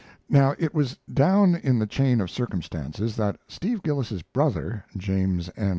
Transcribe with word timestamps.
Now, 0.31 0.55
it 0.57 0.73
was 0.73 0.97
down 1.13 1.53
in 1.53 1.77
the 1.77 1.85
chain 1.85 2.21
of 2.21 2.31
circumstances 2.31 3.15
that 3.17 3.37
Steve 3.47 3.83
Gillis's 3.83 4.23
brother, 4.23 4.83
James 4.97 5.47
N. 5.55 5.69